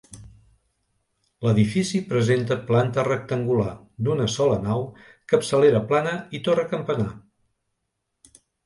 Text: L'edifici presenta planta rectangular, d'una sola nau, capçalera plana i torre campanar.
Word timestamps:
L'edifici 1.47 2.01
presenta 2.15 2.57
planta 2.71 3.05
rectangular, 3.09 3.77
d'una 4.09 4.29
sola 4.39 4.59
nau, 4.67 4.85
capçalera 5.35 5.87
plana 5.95 6.19
i 6.41 6.45
torre 6.49 6.69
campanar. 6.75 7.11